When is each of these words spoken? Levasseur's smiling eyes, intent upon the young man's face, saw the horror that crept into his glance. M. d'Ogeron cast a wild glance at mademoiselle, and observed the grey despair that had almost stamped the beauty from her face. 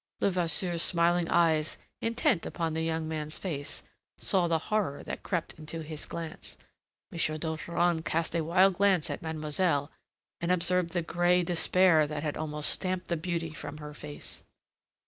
Levasseur's 0.19 0.81
smiling 0.81 1.29
eyes, 1.29 1.77
intent 2.01 2.43
upon 2.43 2.73
the 2.73 2.81
young 2.81 3.07
man's 3.07 3.37
face, 3.37 3.83
saw 4.17 4.47
the 4.47 4.57
horror 4.57 5.03
that 5.03 5.21
crept 5.21 5.53
into 5.59 5.81
his 5.83 6.07
glance. 6.07 6.57
M. 7.11 7.19
d'Ogeron 7.37 8.01
cast 8.01 8.33
a 8.35 8.41
wild 8.43 8.77
glance 8.77 9.11
at 9.11 9.21
mademoiselle, 9.21 9.91
and 10.39 10.51
observed 10.51 10.93
the 10.93 11.03
grey 11.03 11.43
despair 11.43 12.07
that 12.07 12.23
had 12.23 12.35
almost 12.35 12.71
stamped 12.71 13.09
the 13.09 13.15
beauty 13.15 13.51
from 13.53 13.77
her 13.77 13.93
face. 13.93 14.41